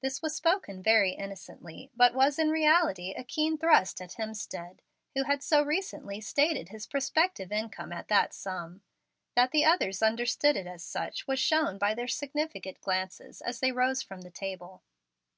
[0.00, 4.78] This was spoken very innocently, but was in reality a keen thrust at Hemstead,
[5.14, 8.80] who had so recently stated his prospective income at that sum.
[9.36, 13.70] That the others understood it as such was shown by their significant glances, as they
[13.70, 14.82] rose from the table.